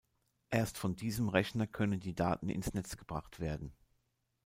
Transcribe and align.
Erst 0.49 0.79
von 0.79 0.95
diesem 0.95 1.29
Rechner 1.29 1.67
können 1.67 1.99
die 1.99 2.15
Daten 2.15 2.49
ins 2.49 2.73
Netz 2.73 2.97
gebracht 2.97 3.39
werden. 3.39 3.71